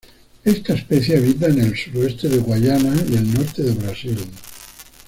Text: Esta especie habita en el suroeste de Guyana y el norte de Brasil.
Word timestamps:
Esta 0.43 0.73
especie 0.73 1.15
habita 1.17 1.45
en 1.45 1.59
el 1.59 1.77
suroeste 1.77 2.27
de 2.27 2.39
Guyana 2.39 2.95
y 3.07 3.17
el 3.17 3.31
norte 3.35 3.61
de 3.61 3.73
Brasil. 3.73 4.17